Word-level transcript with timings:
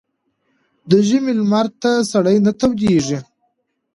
ـ 0.45 0.89
د 0.89 0.91
ژمي 1.07 1.33
لمر 1.39 1.67
ته 1.81 1.91
سړى 2.11 2.35
نه 2.45 2.51
تودېږي. 2.59 3.19